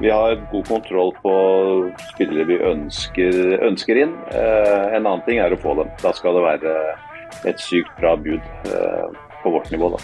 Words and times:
Vi 0.00 0.10
har 0.10 0.46
god 0.52 0.68
kontroll 0.68 1.12
på 1.22 1.32
spillere 2.14 2.46
vi 2.48 2.56
ønsker, 2.64 3.34
ønsker 3.66 3.98
inn. 4.00 4.14
Eh, 4.32 4.86
en 4.96 5.04
annen 5.04 5.20
ting 5.26 5.42
er 5.44 5.52
å 5.52 5.58
få 5.60 5.74
dem. 5.76 5.90
Da 6.00 6.14
skal 6.16 6.38
det 6.38 6.44
være 6.46 6.72
et 7.50 7.60
sykt 7.60 7.92
bra 8.00 8.14
bud 8.16 8.40
eh, 8.40 9.18
på 9.42 9.52
vårt 9.52 9.68
nivå. 9.74 9.92
da. 9.92 10.00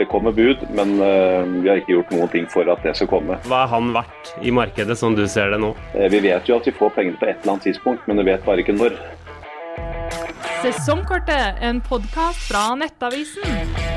Det 0.00 0.08
kommer 0.10 0.34
bud, 0.34 0.66
men 0.74 0.98
eh, 0.98 1.46
vi 1.62 1.70
har 1.70 1.78
ikke 1.78 1.94
gjort 1.94 2.10
noen 2.16 2.32
ting 2.34 2.50
for 2.50 2.66
at 2.74 2.82
det 2.82 2.96
skal 2.98 3.12
komme. 3.12 3.38
Hva 3.46 3.62
er 3.68 3.72
han 3.76 3.94
verdt 3.94 4.34
i 4.42 4.50
markedet, 4.50 4.98
som 4.98 5.14
du 5.14 5.22
ser 5.30 5.54
det 5.54 5.62
nå? 5.62 5.76
Vi 5.94 6.20
vet 6.26 6.50
jo 6.50 6.58
at 6.58 6.66
vi 6.66 6.74
får 6.74 6.96
pengene 6.98 7.20
på 7.20 7.30
et 7.30 7.38
eller 7.38 7.54
annet 7.54 7.70
tidspunkt, 7.70 8.02
men 8.10 8.18
vi 8.18 8.26
vet 8.32 8.42
bare 8.48 8.66
ikke 8.66 8.74
når. 8.74 8.98
Sesongkortet, 10.64 11.62
en 11.62 11.78
podkast 11.86 12.48
fra 12.50 12.72
Nettavisen. 12.82 13.95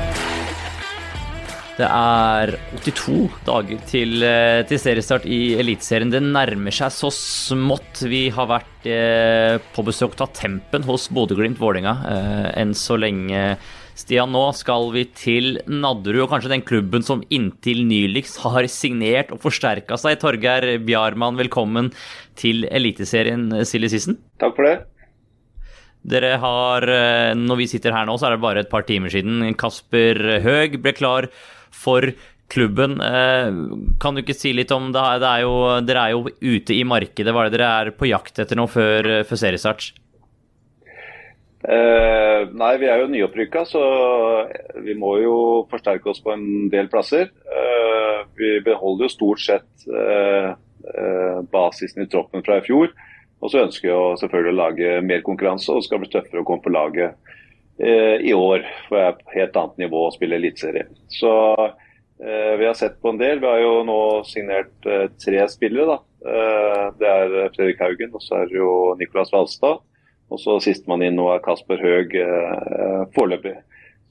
Det 1.80 1.88
er 1.88 2.50
82 2.84 3.36
dager 3.46 3.78
til, 3.88 4.22
eh, 4.26 4.60
til 4.68 4.80
seriestart 4.82 5.24
i 5.24 5.56
Eliteserien. 5.56 6.10
Det 6.12 6.20
nærmer 6.20 6.74
seg 6.74 6.92
så 6.92 7.08
smått. 7.14 8.02
Vi 8.04 8.26
har 8.28 8.50
vært 8.50 8.84
eh, 8.84 9.56
på 9.72 9.84
besøk 9.86 10.18
av 10.20 10.34
Tempen 10.36 10.84
hos 10.84 11.08
Bodø-Glimt-Vålerenga 11.08 11.94
eh, 12.10 12.48
enn 12.60 12.74
så 12.76 12.98
lenge. 13.00 13.56
Stian, 13.96 14.32
nå 14.32 14.42
skal 14.56 14.90
vi 14.92 15.06
til 15.16 15.56
Nadderud, 15.72 16.26
og 16.26 16.34
kanskje 16.34 16.52
den 16.52 16.64
klubben 16.68 17.04
som 17.06 17.24
inntil 17.32 17.80
nyligst 17.88 18.42
har 18.44 18.68
signert 18.68 19.32
og 19.32 19.40
forsterka 19.40 19.96
seg. 20.00 20.18
Torgeir 20.20 20.74
Bjarmann, 20.84 21.40
velkommen 21.40 21.94
til 22.40 22.66
Eliteserien 22.68 23.48
Silje 23.64 23.94
Sissen. 23.94 24.20
Takk 24.40 24.58
for 24.58 24.68
det. 24.68 24.76
Dere 26.00 26.36
har, 26.40 26.84
eh, 26.88 27.32
Når 27.36 27.56
vi 27.56 27.70
sitter 27.72 27.92
her 27.96 28.04
nå, 28.04 28.18
så 28.20 28.28
er 28.28 28.36
det 28.36 28.44
bare 28.44 28.60
et 28.60 28.70
par 28.70 28.84
timer 28.84 29.08
siden 29.08 29.54
Kasper 29.56 30.40
Høeg 30.44 30.82
ble 30.82 30.92
klar 30.92 31.28
for 31.74 32.12
klubben. 32.50 33.00
Eh, 33.00 33.48
kan 34.02 34.14
du 34.14 34.22
ikke 34.22 34.36
si 34.36 34.52
litt 34.56 34.72
om 34.74 34.90
det? 34.94 35.06
det 35.22 35.30
er 35.30 35.46
jo, 35.46 35.56
dere 35.86 36.04
er 36.04 36.14
jo 36.16 36.24
ute 36.28 36.76
i 36.76 36.84
markedet. 36.84 37.32
Hva 37.34 37.46
er 37.46 37.50
det 37.50 37.58
dere 37.58 37.72
er 37.80 37.92
på 37.96 38.10
jakt 38.10 38.42
etter 38.42 38.58
nå 38.58 38.66
før, 38.70 39.10
før 39.28 39.42
seriestart? 39.44 39.92
Eh, 41.60 42.48
nei, 42.56 42.72
vi 42.80 42.88
er 42.88 43.02
jo 43.02 43.10
nyopprykka, 43.12 43.66
så 43.68 43.82
vi 44.80 44.96
må 44.96 45.18
jo 45.20 45.36
forsterke 45.70 46.08
oss 46.12 46.22
på 46.24 46.32
en 46.32 46.70
del 46.72 46.88
plasser. 46.92 47.28
Eh, 47.28 48.24
vi 48.40 48.56
beholder 48.64 49.06
jo 49.06 49.16
stort 49.16 49.44
sett 49.44 49.86
eh, 49.86 50.50
eh 50.90 51.40
basisen 51.52 52.02
i 52.02 52.08
troppen 52.08 52.44
fra 52.44 52.58
i 52.58 52.64
fjor. 52.64 52.94
Og 53.40 53.52
så 53.52 53.62
ønsker 53.64 53.88
vi 53.88 54.20
selvfølgelig 54.20 54.52
å 54.52 54.60
lage 54.60 54.96
mer 55.04 55.22
konkurranse, 55.24 55.70
og 55.72 55.80
det 55.80 55.88
skal 55.88 56.00
bli 56.00 56.10
tøffere 56.12 56.42
å 56.42 56.48
komme 56.48 56.64
på 56.64 56.72
laget 56.72 57.16
Eh, 57.16 57.39
i 57.80 58.32
år. 58.34 58.64
For 58.88 58.98
jeg 58.98 59.08
er 59.08 59.20
på 59.20 59.36
helt 59.36 59.56
annet 59.56 59.84
nivå 59.86 60.06
å 60.06 60.12
spille 60.14 60.36
eliteserie. 60.36 60.88
Så 61.12 61.32
eh, 61.64 62.54
vi 62.60 62.66
har 62.66 62.76
sett 62.78 62.98
på 63.00 63.12
en 63.12 63.20
del. 63.20 63.40
Vi 63.40 63.48
har 63.48 63.62
jo 63.62 63.74
nå 63.88 64.00
signert 64.28 64.88
eh, 64.88 65.06
tre 65.22 65.46
spillere. 65.52 65.96
da. 65.96 66.00
det 67.00 67.08
er 67.08 67.54
Fredrik 67.54 67.80
Haugen, 67.80 68.12
og 68.12 68.20
så 68.20 68.42
er 68.42 68.50
det 68.50 68.58
jo 68.58 68.72
Nicolas 69.00 69.32
Valstad. 69.32 69.80
Og 70.30 70.38
så 70.38 70.58
sistemann 70.62 71.02
inn 71.02 71.16
nå 71.18 71.30
er 71.32 71.40
Kasper 71.42 71.80
Høeg 71.80 72.12
foreløpig. 73.16 73.56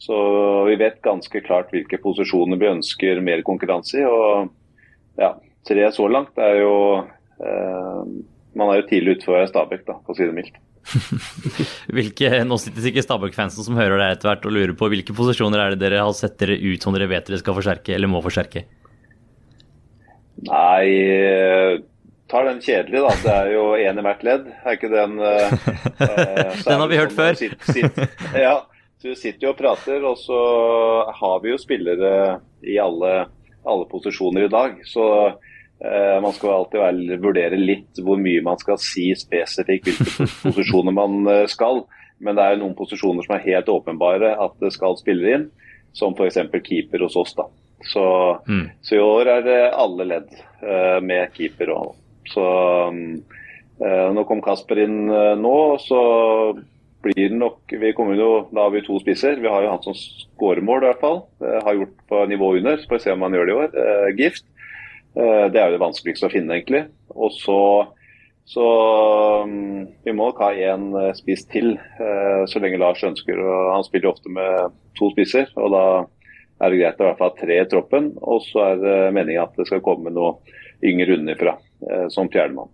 Så 0.02 0.18
vi 0.66 0.76
vet 0.80 1.04
ganske 1.06 1.42
klart 1.46 1.70
hvilke 1.72 2.00
posisjoner 2.02 2.60
vi 2.60 2.72
ønsker 2.72 3.22
mer 3.24 3.44
konkurranse 3.48 4.02
i. 4.02 4.08
Og 4.08 4.50
ja, 5.22 5.36
tre 5.70 5.86
så 5.96 6.10
langt 6.12 6.40
er 6.42 6.64
jo 6.64 6.74
Man 7.40 8.74
er 8.74 8.82
jo 8.82 8.88
tidlig 8.90 9.20
ute 9.20 9.30
for 9.30 9.48
Stabæk, 9.48 9.86
da, 9.88 9.96
for 10.04 10.12
å 10.12 10.18
si 10.18 10.26
det 10.28 10.36
mildt. 10.36 10.58
hvilke, 11.96 12.32
nå 12.48 12.58
sitter 12.62 12.86
sikkert 12.86 13.08
Stabæk-fansen 13.08 13.66
som 13.66 13.78
hører 13.80 14.02
det 14.02 14.10
etter 14.16 14.32
hvert 14.32 14.48
og 14.50 14.56
lurer 14.56 14.76
på 14.78 14.90
hvilke 14.92 15.16
posisjoner 15.16 15.62
er 15.62 15.76
det 15.76 15.84
dere 15.84 16.04
har 16.04 16.16
sett 16.18 16.38
dere 16.42 16.58
ut 16.58 16.84
som 16.84 16.96
dere 16.96 17.10
vet 17.12 17.30
dere 17.30 17.42
skal 17.42 17.58
forsterke, 17.58 17.96
eller 17.96 18.12
må 18.12 18.22
forsterke? 18.26 18.66
Nei, 20.48 21.84
tar 22.32 22.48
den 22.48 22.62
kjedelige, 22.64 23.04
da. 23.04 23.16
Det 23.24 23.36
er 23.36 23.54
jo 23.54 23.64
én 23.76 24.00
i 24.00 24.06
hvert 24.06 24.26
ledd. 24.26 24.50
Er 24.64 24.78
ikke 24.78 24.92
den 24.94 25.18
uh, 25.24 25.50
Den 26.00 26.84
har 26.84 26.92
vi 26.92 27.00
hørt 27.00 27.16
sånn, 27.16 27.20
før. 27.20 27.40
Sitt, 27.40 27.68
sitt, 27.68 28.00
ja, 28.38 28.56
så 29.02 29.12
vi 29.12 29.18
sitter 29.20 29.50
jo 29.50 29.54
og 29.54 29.60
prater, 29.60 30.06
og 30.08 30.18
så 30.22 30.40
har 31.20 31.44
vi 31.44 31.54
jo 31.54 31.60
spillere 31.62 32.40
i 32.64 32.80
alle, 32.82 33.14
alle 33.68 33.88
posisjoner 33.92 34.48
i 34.48 34.52
dag. 34.54 34.80
Så 34.88 35.06
man 35.80 36.34
skal 36.36 36.52
alltid 36.52 37.14
vurdere 37.24 37.56
litt 37.56 38.02
hvor 38.04 38.20
mye 38.20 38.44
man 38.44 38.60
skal 38.60 38.80
si 38.84 39.10
spesifikt 39.16 39.88
hvilke 39.88 40.28
posisjoner 40.44 40.96
man 40.96 41.22
uh, 41.30 41.46
skal. 41.48 41.86
Men 42.20 42.36
det 42.36 42.44
er 42.44 42.56
jo 42.56 42.66
noen 42.66 42.76
posisjoner 42.76 43.24
som 43.24 43.38
er 43.38 43.46
helt 43.46 43.72
åpenbare 43.72 44.34
at 44.44 44.58
det 44.60 44.74
skal 44.76 44.98
spille 45.00 45.36
inn, 45.36 45.46
som 45.96 46.16
f.eks. 46.18 46.42
keeper 46.66 47.06
hos 47.06 47.16
oss. 47.20 47.32
da. 47.38 47.48
Så, 47.88 48.04
mm. 48.44 48.66
så, 48.84 48.98
i 48.98 49.00
år 49.00 49.32
er 49.38 49.46
det 49.46 49.60
alle 49.72 50.10
ledd 50.10 50.34
uh, 50.66 51.00
med 51.00 51.32
keeper. 51.38 51.72
Og, 51.76 51.96
så 52.30 52.46
um, 52.92 53.22
Nå 53.80 54.26
kom 54.28 54.42
Kasper 54.44 54.82
inn 54.84 55.06
nå, 55.40 55.52
så 55.80 56.00
blir 57.00 57.30
det 57.32 57.38
nok 57.40 57.72
vi 57.80 57.94
kommer 57.96 58.18
jo, 58.20 58.42
Da 58.52 58.66
har 58.66 58.74
vi 58.74 58.82
to 58.84 58.98
spisser. 59.00 59.40
Vi 59.40 59.48
har 59.48 59.64
jo 59.64 59.70
han 59.72 59.86
som 59.86 59.96
skårer 59.96 60.60
mål, 60.68 60.84
i 60.84 60.90
hvert 60.90 61.06
fall. 61.06 61.22
har 61.40 61.78
gjort 61.78 61.94
på 62.12 62.26
nivå 62.28 62.50
under. 62.58 62.76
Så 62.76 62.90
får 62.90 62.98
vi 62.98 63.06
se 63.06 63.16
om 63.16 63.24
han 63.24 63.38
gjør 63.38 63.48
det 63.48 63.54
i 63.54 63.62
år. 63.62 63.78
Gift. 64.20 64.44
Eh, 65.18 65.46
det 65.52 65.60
er 65.60 65.70
jo 65.70 65.78
det 65.78 65.82
vanskeligste 65.82 66.28
å 66.28 66.34
finne, 66.34 66.60
egentlig. 66.60 66.84
Og 67.16 67.34
så, 67.34 67.60
så 68.50 68.68
mm, 69.50 70.06
Vi 70.06 70.14
må 70.16 70.30
nok 70.30 70.42
ha 70.46 70.52
én 70.54 70.90
eh, 71.00 71.12
spiss 71.18 71.46
til, 71.50 71.74
eh, 71.78 72.46
så 72.50 72.62
lenge 72.62 72.82
Lars 72.82 73.04
ønsker. 73.06 73.42
Han 73.74 73.86
spiller 73.88 74.14
ofte 74.14 74.32
med 74.34 74.80
to 75.00 75.12
spisser, 75.16 75.50
og 75.58 75.74
da 75.76 75.86
er 76.60 76.74
det 76.74 76.82
greit 76.82 77.00
å 77.00 77.06
i 77.06 77.08
hvert 77.08 77.22
fall 77.22 77.32
ha 77.32 77.40
tre 77.40 77.62
i 77.62 77.70
troppen. 77.72 78.12
Og 78.20 78.44
så 78.46 78.66
er 78.72 78.84
det 78.84 78.98
meningen 79.16 79.46
at 79.46 79.56
det 79.58 79.70
skal 79.70 79.84
komme 79.86 80.14
noe 80.14 80.38
yngre 80.86 81.16
unnifra 81.18 81.58
som 82.12 82.28
fjerdemann. 82.32 82.68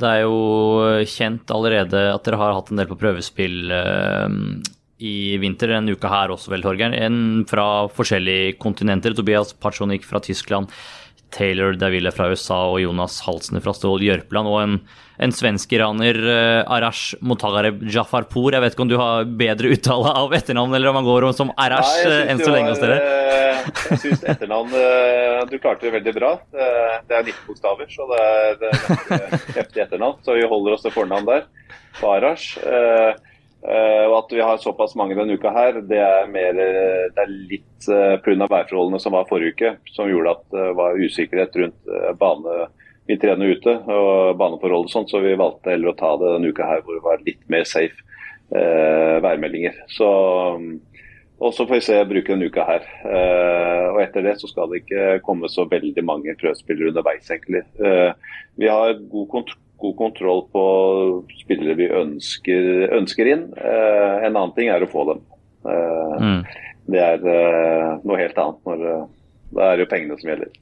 Det 0.00 0.06
er 0.06 0.20
jo 0.22 1.02
kjent 1.10 1.50
allerede 1.50 2.04
at 2.12 2.26
dere 2.26 2.38
har 2.38 2.54
hatt 2.54 2.70
en 2.70 2.78
del 2.78 2.88
på 2.90 2.98
prøvespill 2.98 3.72
i 5.00 5.36
vinter, 5.40 5.72
en 5.72 5.88
uke 5.88 6.08
her 6.12 6.32
også 6.32 6.52
vel, 6.52 6.64
Torgeir. 6.64 6.94
En 6.96 7.44
fra 7.48 7.66
forskjellige 7.96 8.56
kontinenter. 8.60 9.16
Tobias 9.16 9.54
Pachonik 9.56 10.04
fra 10.04 10.20
Tyskland, 10.20 10.68
Taylor 11.32 11.76
Davile 11.78 12.10
fra 12.12 12.26
USA 12.32 12.58
og 12.72 12.80
Jonas 12.82 13.20
Halsene 13.24 13.62
fra 13.64 13.72
Stål 13.76 14.02
Jørpeland. 14.04 14.50
Og 14.50 14.58
en, 14.60 14.74
en 15.22 15.32
svensk-iraner, 15.34 16.18
uh, 16.26 16.72
Arash 16.76 17.16
Motagareb 17.24 17.80
Jafarpour. 17.86 18.52
Jeg 18.56 18.64
vet 18.64 18.76
ikke 18.76 18.84
om 18.84 18.90
du 18.90 18.98
har 19.00 19.30
bedre 19.40 19.72
uttale 19.76 20.12
av 20.24 20.36
etternavn, 20.36 20.76
eller 20.76 20.92
om 20.92 21.00
han 21.00 21.08
går 21.08 21.28
om 21.30 21.38
som 21.38 21.54
Arash 21.56 21.94
Nei, 22.04 22.20
enn 22.34 22.44
så 22.44 22.52
lenge 22.52 22.74
hos 22.74 22.82
dere? 22.82 23.00
Eh, 23.00 23.72
jeg 23.92 24.02
syns 24.04 24.22
etternavn 24.34 24.72
Du 25.50 25.56
klarte 25.58 25.86
det 25.86 25.94
veldig 25.96 26.14
bra. 26.16 26.34
Det 26.52 27.16
er 27.16 27.24
19 27.24 27.40
bokstaver, 27.48 27.88
så 27.94 28.06
det 28.10 28.20
er, 28.68 29.34
heftig 29.56 29.86
etternavn. 29.86 30.20
Så 30.26 30.36
vi 30.36 30.46
holder 30.50 30.76
oss 30.76 30.84
til 30.84 30.94
fornavn 30.94 31.28
der 31.30 31.48
på 32.00 32.12
Arash. 32.12 32.58
Uh, 33.60 34.06
og 34.08 34.14
At 34.22 34.30
vi 34.32 34.40
har 34.40 34.56
såpass 34.56 34.94
mange 34.96 35.16
denne 35.18 35.36
uka, 35.36 35.50
her, 35.52 35.82
det 35.84 36.00
er, 36.00 36.28
mer, 36.32 36.56
det 36.56 37.20
er 37.20 37.32
litt 37.50 37.88
uh, 37.92 38.16
pga. 38.24 38.48
værforholdene 38.48 39.00
som 39.02 39.12
var 39.12 39.28
forrige 39.28 39.52
uke, 39.52 39.72
som 39.92 40.08
gjorde 40.08 40.32
at 40.38 40.44
det 40.54 40.68
var 40.78 41.00
usikkerhet 41.00 41.58
rundt 41.60 41.90
bane. 42.20 42.60
Vi 43.10 43.18
trener 43.20 43.52
ute 43.52 43.74
og 43.90 44.38
baneforhold 44.38 44.86
og 44.86 44.92
sånt, 44.92 45.10
så 45.10 45.20
vi 45.20 45.36
valgte 45.36 45.74
heller 45.74 45.92
å 45.92 45.98
ta 45.98 46.14
det 46.20 46.36
denne 46.36 46.52
uka 46.54 46.68
her 46.68 46.84
hvor 46.84 46.96
det 46.96 47.04
var 47.04 47.26
litt 47.26 47.42
mer 47.52 47.66
safe 47.68 48.06
værmeldinger. 48.50 49.76
Så, 49.92 50.06
um, 50.56 50.78
og 51.42 51.52
så 51.54 51.66
får 51.66 51.76
vi 51.76 51.84
se 51.84 51.98
bruke 52.08 52.32
denne 52.32 52.48
uka 52.50 52.64
her. 52.68 52.86
og 53.92 54.00
Etter 54.02 54.24
det 54.26 54.36
så 54.40 54.48
skal 54.50 54.70
det 54.70 54.82
ikke 54.82 55.20
komme 55.26 55.50
så 55.50 55.64
veldig 55.70 56.04
mange 56.06 56.34
prøvespillere 56.40 56.92
underveis, 56.92 57.30
egentlig. 57.32 57.62
vi 58.60 58.68
har 58.68 58.98
god 58.98 59.28
kontroll 59.32 59.69
god 59.80 59.96
kontroll 59.98 60.42
på 60.52 60.64
spillere 61.40 61.76
vi 61.78 61.90
ønsker, 62.00 62.70
ønsker 62.96 63.30
inn. 63.32 63.46
Eh, 63.56 64.16
en 64.26 64.34
annen 64.34 64.56
ting 64.56 64.70
er 64.72 64.84
å 64.84 64.90
få 64.90 65.06
dem. 65.12 65.22
Eh, 65.66 66.16
mm. 66.24 66.40
Det 66.90 67.04
er 67.04 67.30
eh, 67.34 67.92
noe 68.04 68.18
helt 68.20 68.42
annet. 68.42 68.60
Når, 68.66 69.06
da 69.56 69.70
er 69.70 69.78
det 69.78 69.86
jo 69.86 69.92
pengene 69.92 70.18
som 70.20 70.32
gjelder. 70.32 70.52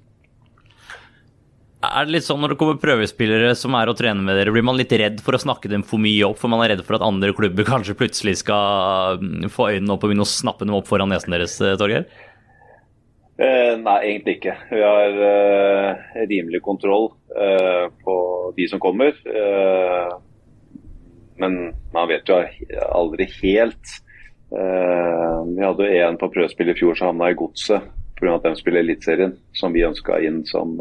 Er 1.79 2.09
det 2.09 2.17
litt 2.17 2.27
sånn 2.27 2.41
når 2.43 2.53
det 2.53 2.59
kommer 2.59 2.79
prøvespillere 2.83 3.53
som 3.55 3.77
er 3.79 3.91
å 3.91 3.95
trene 3.95 4.25
med 4.27 4.35
dere, 4.35 4.51
blir 4.51 4.65
man 4.67 4.75
litt 4.79 4.91
redd 4.99 5.21
for 5.23 5.39
å 5.39 5.43
snakke 5.43 5.71
dem 5.71 5.85
for 5.87 6.03
mye 6.03 6.27
opp, 6.27 6.41
for 6.41 6.51
man 6.51 6.65
er 6.65 6.73
redd 6.73 6.83
for 6.87 6.99
at 6.99 7.05
andre 7.07 7.31
klubber 7.37 7.67
kanskje 7.69 7.95
plutselig 8.01 8.41
skal 8.41 9.23
mm, 9.23 9.47
få 9.55 9.69
øynene 9.77 9.95
opp 9.95 10.03
og 10.03 10.11
begynne 10.11 10.27
å 10.27 10.31
snappe 10.31 10.67
dem 10.67 10.75
opp 10.75 10.91
foran 10.91 11.15
nesen 11.15 11.37
deres, 11.37 11.55
Torgeir? 11.79 12.09
Eh, 13.39 13.77
nei, 13.79 13.99
egentlig 14.03 14.39
ikke. 14.41 14.55
Vi 14.73 14.81
har 14.83 15.15
uh, 15.15 16.07
rimelig 16.27 16.59
kontroll 16.65 17.13
uh, 17.39 17.87
på 18.03 18.17
de 18.57 18.67
som 18.67 18.83
kommer. 18.83 19.15
Uh, 19.23 20.17
men 21.39 21.59
man 21.95 22.09
vet 22.11 22.27
jo 22.27 22.41
aldri 22.91 23.29
helt. 23.39 23.95
Vi 24.49 25.61
hadde 25.61 25.87
en 26.01 26.17
på 26.19 26.31
prøvespill 26.33 26.73
i 26.73 26.75
fjor 26.75 26.97
som 26.97 27.11
havna 27.11 27.29
i 27.31 27.37
godset 27.37 27.85
pga. 28.17 28.33
at 28.33 28.47
de 28.47 28.53
spiller 28.57 28.81
Eliteserien, 28.81 29.35
som 29.53 29.75
vi 29.77 29.85
ønska 29.87 30.17
inn 30.25 30.41
som, 30.49 30.73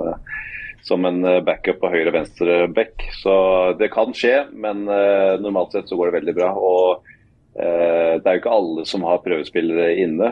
som 0.87 1.05
en 1.05 1.19
backup 1.45 1.81
på 1.81 1.91
høyre-venstre 1.91 2.71
back. 2.73 3.03
Så 3.19 3.35
det 3.77 3.91
kan 3.93 4.15
skje, 4.15 4.47
men 4.55 4.87
normalt 5.43 5.75
sett 5.75 5.91
så 5.91 5.99
går 5.99 6.09
det 6.09 6.17
veldig 6.21 6.35
bra. 6.39 6.53
og 6.55 7.11
det 7.57 8.21
er 8.21 8.35
jo 8.35 8.39
ikke 8.43 8.53
alle 8.53 8.83
som 8.85 9.01
har 9.07 9.23
prøvespillere 9.23 9.95
inne. 9.97 10.27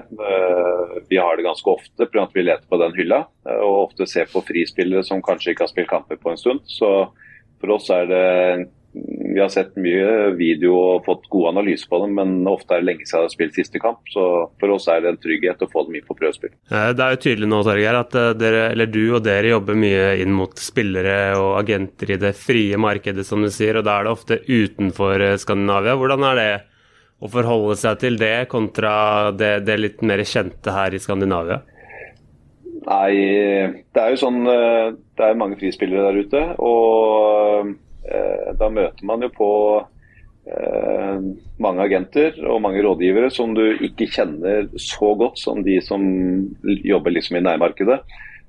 Vi 1.09 1.17
har 1.17 1.37
det 1.37 1.47
ganske 1.47 1.71
ofte 1.71 2.05
pga. 2.05 2.27
vi 2.33 2.43
leter 2.45 2.67
på 2.69 2.77
den 2.77 2.93
hylla, 2.93 3.23
og 3.65 3.77
ofte 3.87 4.05
ser 4.05 4.29
på 4.29 4.43
frispillere 4.45 5.01
som 5.03 5.23
kanskje 5.25 5.55
ikke 5.55 5.65
har 5.65 5.71
spilt 5.73 5.89
kamper 5.89 6.21
på 6.21 6.29
en 6.31 6.37
stund. 6.37 6.61
Så 6.69 6.91
for 7.61 7.73
oss 7.79 7.89
er 7.89 8.05
det 8.11 8.25
vi 9.35 9.39
har 9.41 9.49
sett 9.51 9.73
mye 9.75 10.31
video 10.37 10.75
og 10.79 11.05
fått 11.05 11.25
gode 11.31 11.51
analyser 11.51 11.89
på 11.91 11.99
dem, 12.05 12.13
men 12.15 12.47
ofte 12.47 12.77
er 12.77 12.83
det 12.83 12.87
lenge 12.87 13.07
siden 13.07 13.25
de 13.25 13.27
har 13.27 13.33
spilt 13.33 13.57
siste 13.57 13.81
kamp. 13.83 14.05
Så 14.11 14.23
for 14.61 14.75
oss 14.75 14.87
er 14.91 15.01
det 15.03 15.11
en 15.11 15.19
trygghet 15.19 15.65
å 15.65 15.69
få 15.71 15.83
dem 15.87 15.97
inn 15.99 16.05
på 16.07 16.15
prøvespill. 16.15 16.53
Det 16.69 17.03
er 17.03 17.17
jo 17.17 17.21
tydelig 17.25 17.49
nå, 17.51 17.59
Torgeir, 17.67 17.99
at 17.99 18.15
eh, 18.19 18.31
dere, 18.39 18.87
du 18.87 19.03
og 19.17 19.25
dere 19.25 19.51
jobber 19.51 19.79
mye 19.79 20.13
inn 20.23 20.31
mot 20.35 20.55
spillere 20.61 21.17
og 21.39 21.57
agenter 21.59 22.15
i 22.15 22.19
det 22.21 22.31
frie 22.39 22.79
markedet, 22.79 23.27
som 23.27 23.43
du 23.43 23.51
sier, 23.51 23.81
og 23.81 23.87
da 23.87 23.97
er 23.99 24.07
det 24.07 24.15
ofte 24.15 24.39
utenfor 24.47 25.27
eh, 25.27 25.37
Skandinavia. 25.41 25.97
Hvordan 25.99 26.27
er 26.31 26.41
det 26.41 26.49
å 27.25 27.31
forholde 27.31 27.77
seg 27.79 28.01
til 28.03 28.19
det 28.21 28.47
kontra 28.51 29.31
det, 29.35 29.65
det 29.67 29.79
litt 29.81 30.05
mer 30.05 30.23
kjente 30.25 30.73
her 30.73 30.95
i 30.95 31.01
Skandinavia? 31.01 31.61
Nei, 32.85 33.15
det 33.95 34.01
er 34.01 34.13
jo 34.13 34.19
sånn 34.21 34.43
eh, 34.45 34.91
Det 35.17 35.25
er 35.25 35.39
mange 35.39 35.57
frispillere 35.57 36.05
der 36.05 36.19
ute. 36.21 36.41
og 36.61 37.73
Eh, 38.05 38.49
da 38.59 38.69
møter 38.69 39.05
man 39.07 39.23
jo 39.25 39.31
på 39.33 39.49
eh, 40.45 41.23
mange 41.57 41.85
agenter 41.87 42.37
og 42.45 42.61
mange 42.61 42.83
rådgivere 42.85 43.31
som 43.33 43.55
du 43.57 43.63
ikke 43.81 44.05
kjenner 44.13 44.67
så 44.77 45.15
godt 45.17 45.41
som 45.41 45.63
de 45.65 45.79
som 45.81 46.05
jobber 46.85 47.15
liksom 47.15 47.39
i 47.39 47.43
nærmarkedet. 47.47 47.99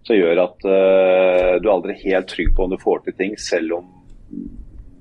Som 0.07 0.21
gjør 0.21 0.39
at 0.39 0.61
du 0.63 1.65
aldri 1.67 1.97
er 1.97 2.13
helt 2.13 2.29
trygg 2.31 2.53
på 2.55 2.63
om 2.63 2.71
du 2.71 2.77
får 2.79 3.01
til 3.03 3.15
ting, 3.19 3.33
selv 3.43 3.81
om 3.81 3.89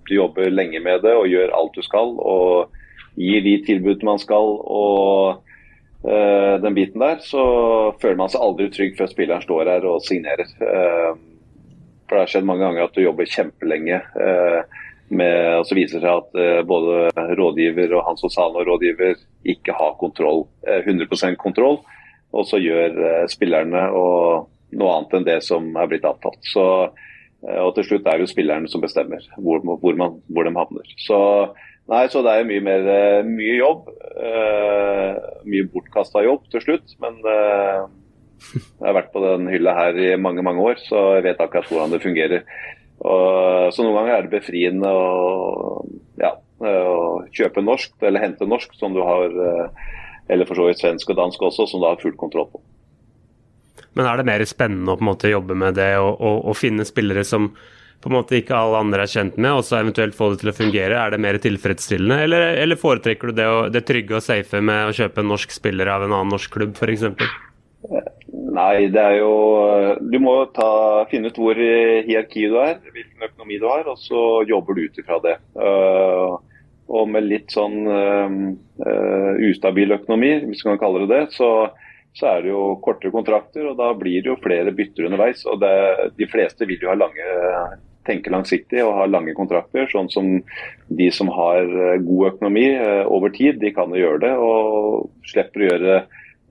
du 0.08 0.16
jobber 0.16 0.50
lenge 0.50 0.80
med 0.82 1.04
det 1.04 1.12
og 1.14 1.30
gjør 1.30 1.54
alt 1.54 1.78
du 1.78 1.84
skal. 1.86 2.16
Og 2.18 2.74
gir 3.16 3.44
de 3.46 3.56
tilbud 3.66 4.04
man 4.08 4.20
skal 4.22 4.58
og 4.60 5.42
uh, 6.06 6.56
den 6.64 6.76
biten 6.76 7.02
der, 7.04 7.22
så 7.24 7.46
føler 8.02 8.20
man 8.20 8.34
seg 8.34 8.44
aldri 8.44 8.70
trygg 8.74 8.98
før 9.00 9.12
spilleren 9.12 9.46
står 9.46 9.72
her 9.72 9.88
og 9.90 10.04
signerer. 10.06 10.52
Uh, 10.60 11.36
for 12.06 12.16
det 12.16 12.26
har 12.26 12.32
skjedd 12.32 12.46
mange 12.48 12.66
ganger 12.66 12.86
at 12.86 12.96
du 12.96 13.02
jobber 13.02 13.30
kjempelenge 13.30 13.98
eh, 13.98 14.82
med, 15.10 15.38
og 15.60 15.66
så 15.66 15.78
viser 15.78 16.00
det 16.00 16.06
seg 16.06 16.22
at 16.22 16.40
eh, 16.42 16.62
både 16.68 17.34
rådgiver 17.40 17.96
og 17.98 18.06
Hans 18.08 18.26
Osano-rådgiver 18.28 19.18
ikke 19.56 19.74
har 19.78 19.98
kontroll, 20.02 20.46
eh, 20.68 20.86
100% 20.86 21.38
kontroll. 21.42 21.80
Og 22.36 22.46
så 22.50 22.60
gjør 22.62 23.00
eh, 23.10 23.26
spillerne 23.32 23.88
noe 23.90 24.94
annet 24.94 25.18
enn 25.18 25.28
det 25.28 25.40
som 25.46 25.68
er 25.80 25.90
blitt 25.90 26.06
avtalt. 26.06 26.42
Så, 26.46 26.66
og 27.46 27.72
til 27.78 27.88
slutt 27.90 28.06
er 28.10 28.18
det 28.18 28.28
jo 28.28 28.34
spillerne 28.34 28.70
som 28.70 28.84
bestemmer 28.84 29.26
hvor, 29.38 29.62
hvor, 29.66 29.98
man, 29.98 30.20
hvor 30.30 30.46
de 30.46 30.54
havner. 30.58 30.96
Så, 31.02 31.20
nei, 31.92 32.06
så 32.12 32.24
det 32.26 32.34
er 32.34 32.48
mye 32.50 32.64
mer 32.66 32.90
eh, 32.92 33.20
mye 33.28 33.60
jobb. 33.60 33.92
mye 35.46 35.68
bortkasta 35.74 36.24
jobb 36.24 36.46
til 36.54 36.64
slutt. 36.64 36.96
men 37.04 37.20
jeg 37.26 38.86
har 38.86 38.96
vært 38.96 39.12
på 39.14 39.22
den 39.24 39.50
hylla 39.50 39.74
her 39.76 39.98
i 40.00 40.16
mange 40.22 40.44
mange 40.46 40.62
år, 40.62 40.80
så 40.88 41.18
jeg 41.18 41.26
vet 41.26 41.42
akkurat 41.42 41.68
hvordan 41.70 41.94
det 41.96 42.04
fungerer. 42.04 42.44
Og, 43.00 43.74
så 43.74 43.84
noen 43.84 43.98
ganger 44.00 44.16
er 44.16 44.26
det 44.26 44.34
befriende 44.38 44.92
å, 44.92 45.84
ja, 46.22 46.32
kjøpe 47.36 47.64
norsk, 47.64 47.96
eller 48.08 48.24
hente 48.24 48.48
norsk, 48.48 48.76
som 48.80 48.96
du 48.96 49.02
har, 49.04 49.34
eller 50.32 50.48
for 50.48 50.60
så 50.60 50.70
vidt 50.70 50.84
svensk 50.84 51.12
og 51.12 51.20
dansk 51.20 51.48
også, 51.50 51.68
som 51.72 51.84
du 51.84 51.90
har 51.90 52.00
full 52.02 52.16
kontroll 52.20 52.48
på. 52.54 52.64
Men 53.96 54.10
er 54.10 54.20
det 54.20 54.28
mer 54.28 54.44
spennende 54.48 54.94
å 54.94 55.00
på 55.00 55.06
en 55.06 55.12
måte 55.14 55.32
jobbe 55.32 55.56
med 55.58 55.78
det 55.80 55.94
og, 56.02 56.20
og, 56.20 56.40
og 56.52 56.58
finne 56.60 56.86
spillere 56.88 57.24
som 57.28 57.54
på 58.02 58.12
en 58.12 58.18
måte 58.18 58.38
ikke 58.38 58.58
alle 58.58 58.82
andre 58.84 59.06
er 59.06 59.12
kjent 59.12 59.40
med, 59.40 59.52
og 59.58 59.66
så 59.66 59.80
eventuelt 59.80 60.18
få 60.18 60.32
det 60.34 60.44
til 60.44 60.52
å 60.52 60.56
fungere? 60.58 61.00
Er 61.00 61.16
det 61.16 61.22
mer 61.24 61.40
tilfredsstillende, 61.42 62.20
eller, 62.28 62.48
eller 62.62 62.80
foretrekker 62.80 63.32
du 63.32 63.40
det, 63.40 63.48
det 63.74 63.86
trygge 63.88 64.20
og 64.20 64.26
safe 64.26 64.62
med 64.62 64.92
å 64.92 64.96
kjøpe 64.96 65.24
en 65.24 65.32
norsk 65.34 65.56
spiller 65.56 65.90
av 65.92 66.06
en 66.06 66.14
annen 66.14 66.36
norsk 66.36 66.54
klubb, 66.54 66.76
f.eks.? 66.78 67.08
Nei, 68.56 68.88
det 68.94 69.02
er 69.02 69.20
jo 69.20 69.34
Du 70.10 70.18
må 70.24 70.36
ta, 70.56 71.06
finne 71.12 71.30
ut 71.30 71.40
hvor 71.40 71.58
hierarki 71.58 72.48
du 72.50 72.58
er, 72.62 72.78
hvilken 72.94 73.28
økonomi 73.28 73.60
du 73.62 73.68
har, 73.70 73.88
og 73.90 74.00
så 74.02 74.22
jobber 74.48 74.78
du 74.78 74.86
ut 74.86 75.02
ifra 75.02 75.20
det. 75.24 75.36
Uh, 75.58 76.38
og 76.86 77.10
med 77.10 77.26
litt 77.26 77.54
sånn 77.54 77.90
uh, 77.90 79.34
ustabil 79.50 79.98
økonomi, 79.98 80.32
hvis 80.46 80.62
man 80.66 80.76
kan 80.76 80.84
kalle 80.86 81.06
det 81.06 81.12
det, 81.14 81.24
så, 81.34 81.50
så, 82.16 82.30
er 82.32 82.46
det 82.46 82.54
jo 82.54 82.64
kortere 82.84 83.14
kontrakter, 83.14 83.68
og 83.70 83.78
da 83.80 83.92
blir 83.98 84.24
det 84.24 84.32
jo 84.32 84.40
flere 84.44 84.74
bytter 84.76 85.10
underveis. 85.10 85.46
Og 85.52 85.60
det, 85.64 85.76
de 86.16 86.30
fleste 86.32 86.68
vil 86.70 86.82
jo 86.82 86.92
ha 86.92 86.98
lange, 86.98 87.32
tenke 88.08 88.34
langsiktig 88.34 88.84
og 88.86 88.96
ha 89.00 89.08
lange 89.10 89.36
kontrakter. 89.38 89.90
Sånn 89.92 90.12
som 90.14 90.30
de 90.88 91.10
som 91.12 91.32
har 91.36 91.68
god 92.06 92.30
økonomi 92.34 92.70
uh, 92.78 93.04
over 93.12 93.34
tid, 93.36 93.60
de 93.60 93.74
kan 93.76 93.92
jo 93.92 94.04
gjøre 94.04 94.24
det 94.28 94.36
og 94.40 95.10
slipper 95.28 95.66
å 95.66 95.72
gjøre 95.74 95.98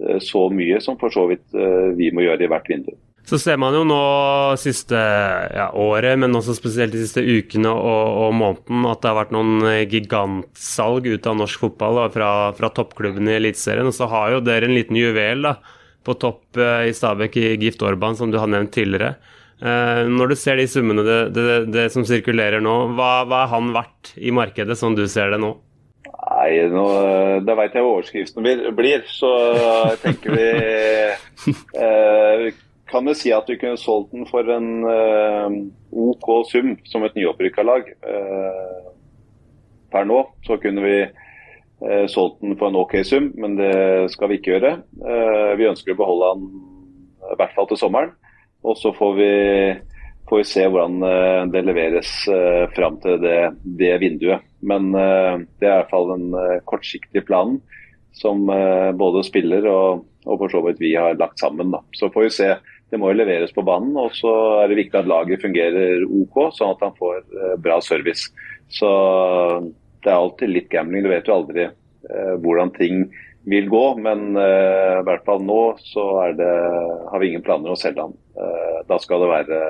Eh, 0.01 0.19
så 0.21 0.49
mye 0.51 0.81
som 0.81 0.99
for 0.99 1.13
så 1.15 1.27
vidt 1.31 1.55
eh, 1.55 1.91
vi 1.99 2.11
må 2.15 2.25
gjøre 2.25 2.47
i 2.47 2.51
hvert 2.51 2.71
vindu. 2.71 2.95
Så 3.25 3.39
ser 3.41 3.57
man 3.57 3.73
jo 3.73 3.87
nå 3.89 4.01
siste 4.61 4.99
ja, 4.99 5.71
året, 5.81 6.19
men 6.21 6.37
også 6.37 6.57
spesielt 6.59 6.93
de 6.93 7.01
siste 7.01 7.23
ukene 7.25 7.71
og, 7.73 8.19
og 8.27 8.35
måneden, 8.37 8.83
at 8.91 9.01
det 9.01 9.09
har 9.09 9.17
vært 9.23 9.33
noen 9.33 9.65
eh, 9.71 9.87
gigantsalg 9.89 11.09
ut 11.09 11.29
av 11.31 11.39
norsk 11.41 11.63
fotball 11.63 12.03
da, 12.03 12.09
fra, 12.13 12.33
fra 12.59 12.69
toppklubbene 12.77 13.33
i 13.33 13.39
Eliteserien. 13.39 13.89
Og 13.89 13.97
så 13.97 14.11
har 14.13 14.35
jo 14.35 14.43
dere 14.45 14.69
en 14.69 14.77
liten 14.77 14.99
juvel 15.01 15.49
da, 15.49 15.55
på 16.05 16.19
topp 16.21 16.61
i 16.61 16.93
Stabæk 16.93 17.39
i 17.41 17.55
Gift 17.63 17.81
Orban, 17.87 18.19
som 18.19 18.29
du 18.29 18.37
har 18.43 18.51
nevnt 18.53 18.75
tidligere. 18.77 19.15
Eh, 19.65 20.03
når 20.11 20.33
du 20.33 20.37
ser 20.37 20.59
de 20.61 20.67
summene 20.69 21.05
det, 21.07 21.21
det, 21.33 21.45
det 21.73 21.87
som 21.95 22.05
sirkulerer 22.05 22.61
nå, 22.61 22.75
hva, 22.99 23.23
hva 23.25 23.45
er 23.47 23.53
han 23.55 23.71
verdt 23.73 24.13
i 24.21 24.35
markedet, 24.35 24.77
som 24.77 24.97
du 24.99 25.07
ser 25.09 25.33
det 25.33 25.41
nå? 25.41 25.55
Nei, 26.05 26.67
nå, 26.73 26.85
det 27.47 27.57
veit 27.57 27.77
jeg 27.77 27.85
hva 27.85 27.95
overskriften 27.95 28.45
blir. 28.77 29.09
Så 29.09 29.31
tenker 30.03 30.37
vi 30.37 30.47
eh, 31.87 32.49
kan 32.95 33.11
jo 33.11 33.15
si 33.19 33.33
at 33.35 33.49
vi 33.51 33.59
kunne 33.59 33.81
solgt 33.81 34.13
den 34.15 34.27
for 34.29 34.47
en 34.55 34.87
eh, 34.87 35.57
OK 35.91 36.29
sum 36.51 36.75
som 36.87 37.05
et 37.07 37.17
nyopprykka 37.19 37.65
lag. 37.67 37.91
Eh, 37.91 38.85
per 39.91 40.07
nå 40.07 40.21
så 40.47 40.59
kunne 40.63 40.85
vi 40.85 40.99
eh, 41.03 42.05
solgt 42.11 42.41
den 42.45 42.55
for 42.61 42.71
en 42.71 42.79
OK 42.79 43.01
sum, 43.07 43.33
men 43.41 43.59
det 43.59 43.75
skal 44.15 44.31
vi 44.31 44.39
ikke 44.39 44.55
gjøre. 44.57 44.77
Vi 45.59 45.71
ønsker 45.71 45.95
å 45.95 45.99
beholde 45.99 46.31
den 46.37 46.47
i 47.33 47.39
hvert 47.41 47.55
fall 47.57 47.69
til 47.71 47.81
sommeren. 47.81 48.15
Og 48.65 48.79
så 48.81 48.95
får 48.97 49.19
vi 49.19 49.33
får 50.25 50.41
vi 50.41 50.45
se 50.49 50.63
hvordan 50.73 51.51
det 51.53 51.61
leveres 51.67 52.11
uh, 52.33 52.65
fram 52.73 52.95
til 53.03 53.19
det, 53.21 53.51
det, 53.77 53.91
vinduet. 54.01 54.47
Men 54.65 54.87
det 54.97 55.67
er 55.69 55.75
i 55.75 55.81
hvert 55.83 55.91
fall 55.93 56.09
den 56.15 56.31
kortsiktige 56.65 57.21
planen 57.29 57.59
som 58.17 58.47
både 58.97 59.21
spiller 59.27 59.69
og, 59.69 60.07
og 60.25 60.41
for 60.41 60.53
så 60.53 60.63
vidt 60.65 60.81
vi 60.81 60.95
har 60.97 61.19
lagt 61.21 61.43
sammen. 61.43 61.75
Da. 61.75 61.83
Så 61.93 62.09
får 62.15 62.25
vi 62.25 62.33
se. 62.39 62.49
Det 62.91 63.01
må 63.01 63.11
jo 63.11 63.19
leveres 63.19 63.55
på 63.55 63.65
banen, 63.67 63.97
og 63.99 64.13
så 64.15 64.31
er 64.63 64.71
det 64.71 64.79
viktig 64.83 65.01
at 65.01 65.11
laget 65.11 65.43
fungerer 65.43 66.05
OK, 66.05 66.37
sånn 66.55 66.75
at 66.77 66.85
han 66.85 66.97
får 66.99 67.23
bra 67.65 67.81
service. 67.83 68.29
Så 68.71 68.91
det 70.05 70.13
er 70.13 70.19
alltid 70.19 70.53
litt 70.53 70.69
gambling. 70.71 71.03
Du 71.03 71.11
vet 71.11 71.27
jo 71.27 71.39
aldri 71.41 71.69
hvordan 72.45 72.71
ting 72.77 73.07
vil 73.49 73.67
gå, 73.73 73.83
men 74.05 74.37
i 74.37 75.05
hvert 75.09 75.25
fall 75.27 75.43
nå 75.45 75.61
så 75.81 76.05
det, 76.37 76.51
har 77.11 77.23
vi 77.23 77.33
ingen 77.33 77.45
planer 77.45 77.73
å 77.73 77.79
selge 77.81 78.05
han. 78.05 78.15
da 78.89 78.99
skal 79.01 79.25
det 79.25 79.33
være 79.33 79.63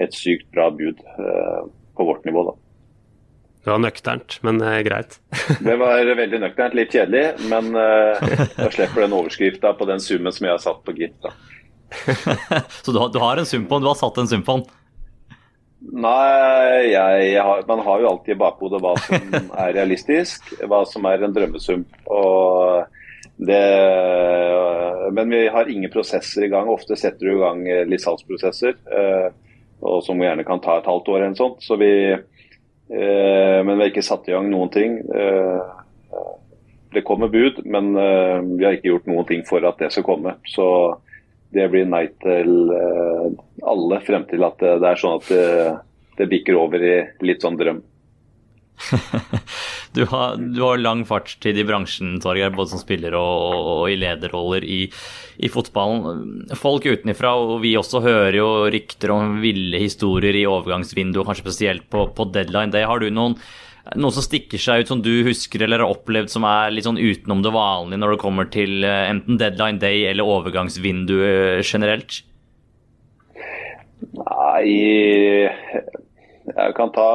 et 0.00 0.16
sykt 0.16 0.48
bra 0.52 0.70
bud 0.72 1.00
uh, 1.18 1.64
på 1.96 2.06
vårt 2.08 2.24
nivå, 2.28 2.44
da. 2.50 2.58
Det 3.62 3.70
var 3.70 3.78
nøkternt, 3.78 4.38
men 4.42 4.58
greit. 4.82 5.20
det 5.66 5.74
var 5.78 6.08
veldig 6.18 6.40
nøkternt, 6.42 6.74
litt 6.74 6.94
kjedelig, 6.94 7.46
men 7.52 7.70
jeg 7.78 8.72
slipper 8.74 9.04
den 9.04 9.14
overskrifta 9.14 9.70
på 9.78 9.86
den 9.86 10.02
summen 10.02 10.34
som 10.34 10.48
jeg 10.48 10.56
har 10.56 10.64
satt 10.64 10.80
på 10.82 10.94
Git. 10.98 11.14
da. 11.22 11.30
Så 12.84 12.92
du 12.92 12.98
har, 12.98 13.10
du 13.12 13.18
har, 13.22 13.40
en 13.40 13.48
sum? 13.48 13.66
Du 13.68 13.88
har 13.88 13.98
satt 13.98 14.18
en 14.22 14.30
sum? 14.30 14.44
Nei, 15.82 16.88
jeg, 16.92 17.28
jeg 17.32 17.42
har, 17.42 17.62
man 17.68 17.82
har 17.84 18.02
jo 18.02 18.10
alltid 18.12 18.36
i 18.36 18.40
bakhodet 18.40 18.80
hva 18.84 18.94
som 19.02 19.32
er 19.64 19.72
realistisk, 19.76 20.52
hva 20.70 20.84
som 20.88 21.06
er 21.10 21.24
en 21.26 21.34
drømmesum. 21.34 21.84
Og 22.06 22.84
det, 23.42 23.62
men 25.16 25.32
vi 25.34 25.46
har 25.50 25.70
ingen 25.70 25.90
prosesser 25.92 26.46
i 26.46 26.52
gang. 26.52 26.70
Ofte 26.70 26.98
setter 26.98 27.26
du 27.26 27.34
i 27.34 27.40
gang 27.40 27.64
litt 27.90 28.04
salgsprosesser. 28.04 28.78
Uh, 28.86 29.30
og 29.82 30.02
som 30.06 30.20
gjerne 30.22 30.46
kan 30.46 30.62
ta 30.62 30.78
et 30.78 30.88
halvt 30.88 31.08
år. 31.10 31.22
eller 31.22 31.34
sånt. 31.34 31.62
Så 31.62 31.76
vi, 31.76 32.12
eh, 32.12 33.58
men 33.64 33.76
vi 33.76 33.82
har 33.82 33.90
ikke 33.90 34.06
satt 34.06 34.28
i 34.28 34.32
gang 34.32 34.50
noen 34.50 34.70
ting. 34.70 34.98
Eh, 34.98 35.62
det 36.92 37.04
kommer 37.04 37.28
bud, 37.28 37.64
men 37.64 37.96
eh, 37.96 38.38
vi 38.58 38.64
har 38.64 38.76
ikke 38.76 38.92
gjort 38.92 39.06
noen 39.10 39.26
ting 39.26 39.42
for 39.48 39.64
at 39.64 39.78
det 39.78 39.90
skal 39.92 40.06
komme. 40.06 40.36
Så 40.46 40.66
det 41.52 41.68
blir 41.72 41.88
nei 41.88 42.06
til 42.24 42.72
eh, 42.72 43.26
alle 43.68 44.00
frem 44.06 44.24
til 44.30 44.44
at 44.46 44.60
det, 44.62 44.76
det 44.82 44.90
er 44.90 45.00
sånn 45.00 45.18
at 45.20 45.30
det, 45.32 45.48
det 46.18 46.28
bikker 46.30 46.58
over 46.58 46.84
i 46.84 46.94
litt 47.24 47.44
sånn 47.44 47.58
drøm. 47.60 47.82
du, 49.96 50.04
har, 50.10 50.36
du, 50.36 50.60
har, 50.62 50.80
lang 50.82 51.04
fartstid 51.08 51.58
i 51.58 51.64
bransjen, 51.66 52.16
Torgeir, 52.22 52.52
både 52.54 52.74
som 52.74 52.82
spiller 52.82 53.16
og, 53.18 53.58
og 53.72 53.82
i 53.92 53.98
lederroller 54.00 54.64
i, 54.66 54.80
i, 55.38 55.50
fotballen. 55.52 56.46
Folk 56.58 56.86
utenfra, 56.88 57.34
og 57.38 57.60
vi 57.64 57.76
også 57.78 58.02
hører 58.04 58.38
jo 58.38 58.48
rykter 58.72 59.14
om 59.14 59.38
ville 59.42 59.80
historier 59.82 60.36
i 60.38 60.46
overgangsvinduet, 60.50 61.26
kanskje 61.28 61.46
spesielt 61.46 61.90
på, 61.92 62.08
på 62.16 62.30
deadline 62.34 62.74
day. 62.74 62.88
Har 62.88 63.02
du 63.02 63.10
noen 63.12 63.38
noen 63.98 64.14
som 64.14 64.22
stikker 64.22 64.60
seg 64.62 64.84
ut 64.84 64.90
som 64.92 65.00
du 65.02 65.10
husker 65.26 65.64
eller 65.64 65.82
har 65.82 65.90
opplevd 65.90 66.30
som 66.30 66.44
er 66.46 66.70
litt 66.70 66.86
sånn 66.86 67.00
utenom 67.00 67.40
det 67.42 67.50
vanlige 67.50 67.98
når 67.98 68.14
det 68.14 68.20
kommer 68.22 68.46
til 68.54 68.84
eh, 68.86 69.08
enten 69.10 69.40
deadline 69.40 69.82
day 69.82 70.04
eller 70.06 70.28
overgangsvindu 70.28 71.16
eh, 71.26 71.62
generelt? 71.66 72.20
Nei 74.12 74.70
Jeg 76.46 76.76
kan 76.78 76.94
ta 76.94 77.10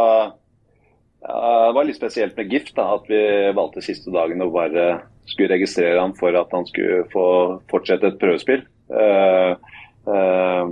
Det 1.27 1.73
var 1.75 1.83
litt 1.83 1.97
spesielt 1.99 2.37
med 2.39 2.53
Gift 2.53 2.77
da, 2.77 2.93
at 2.95 3.07
vi 3.11 3.19
valgte 3.55 3.83
siste 3.83 4.13
dagen 4.15 4.39
å 4.45 4.51
bare 4.53 4.87
skulle 5.27 5.57
registrere 5.57 5.99
han 5.99 6.15
for 6.15 6.35
at 6.39 6.53
han 6.55 6.67
skulle 6.69 7.03
få 7.11 7.27
fortsette 7.71 8.13
et 8.13 8.19
prøvespill. 8.21 8.63
Uh, 8.87 9.59
uh, 10.07 10.63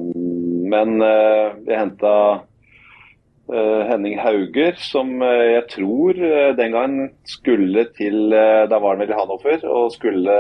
men 0.72 0.96
uh, 1.04 1.56
vi 1.66 1.76
henta 1.76 2.18
Henning 3.46 4.16
Hauger, 4.18 4.74
som 4.82 5.20
jeg 5.22 5.68
tror 5.70 6.18
den 6.58 6.72
gangen 6.74 7.12
skulle 7.30 7.84
til 7.94 8.34
Da 8.34 8.80
var 8.82 8.96
han 8.96 9.04
vel 9.04 9.12
i 9.14 9.20
Hanoffer 9.20 9.68
og 9.70 9.92
skulle 9.94 10.34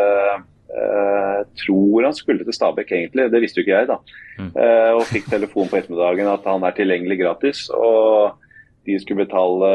tror 1.62 2.08
han 2.08 2.18
skulle 2.18 2.48
til 2.48 2.58
Stabæk, 2.58 2.96
egentlig. 2.98 3.28
Det 3.30 3.44
visste 3.44 3.62
jo 3.62 3.68
ikke 3.68 3.76
jeg, 3.76 3.92
da. 3.92 4.00
Mm. 4.40 4.50
og 4.98 5.06
fikk 5.06 5.30
telefon 5.30 5.70
på 5.70 5.78
ettermiddagen 5.78 6.32
at 6.34 6.50
han 6.50 6.66
er 6.66 6.74
tilgjengelig 6.80 7.20
gratis. 7.22 7.62
og 7.70 8.42
de 8.86 9.00
skulle 9.02 9.26
betale 9.26 9.70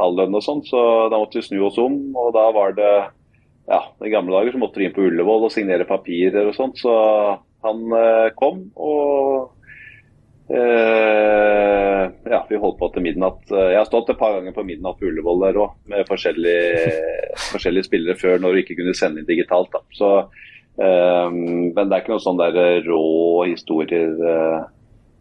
all 0.00 0.16
lønn 0.18 0.36
og 0.36 0.44
sånn, 0.44 0.62
så 0.66 0.82
da 1.12 1.20
måtte 1.20 1.40
vi 1.40 1.46
snu 1.46 1.60
oss 1.68 1.78
om. 1.80 2.00
Og 2.18 2.32
da 2.36 2.48
var 2.56 2.74
det 2.76 2.92
ja, 3.70 3.80
i 4.02 4.10
gamle 4.10 4.34
dager 4.34 4.56
så 4.56 4.60
måtte 4.62 4.80
vi 4.80 4.88
inn 4.88 4.96
på 4.96 5.06
Ullevål 5.06 5.46
og 5.46 5.54
signere 5.54 5.86
papirer 5.88 6.48
og 6.50 6.56
sånt. 6.56 6.80
Så 6.82 6.92
han 7.64 7.82
eh, 7.94 8.28
kom, 8.38 8.62
og 8.80 9.52
eh, 10.50 12.04
ja, 12.32 12.40
vi 12.48 12.60
holdt 12.60 12.80
på 12.80 12.90
til 12.94 13.04
midnatt. 13.04 13.44
Jeg 13.52 13.78
har 13.78 13.88
stått 13.88 14.10
et 14.10 14.20
par 14.20 14.34
ganger 14.38 14.56
på 14.56 14.64
midnatt 14.66 14.98
på 14.98 15.10
Ullevål 15.10 15.44
der 15.46 15.60
òg, 15.62 15.76
med 15.92 16.08
forskjellige, 16.08 16.96
forskjellige, 17.52 17.88
spillere 17.90 18.18
før 18.18 18.42
når 18.42 18.56
du 18.56 18.62
ikke 18.64 18.80
kunne 18.80 18.96
sende 18.98 19.22
inn 19.22 19.30
digitalt. 19.30 19.70
Da. 19.76 19.84
Så, 19.94 20.10
eh, 20.80 21.28
men 21.30 21.78
det 21.78 21.92
er 21.92 22.02
ikke 22.02 22.16
noen 22.16 22.26
sånne 22.26 22.50
der 22.56 22.82
rå 22.88 23.06
historier 23.52 24.18
eh, 24.34 24.60